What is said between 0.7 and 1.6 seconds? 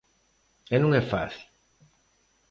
E non é fácil.